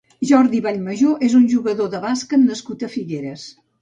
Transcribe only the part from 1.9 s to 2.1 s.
de